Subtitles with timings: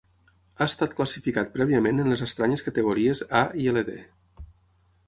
[0.61, 3.97] Ha estat classificat prèviament en les estranyes categories A i Ld.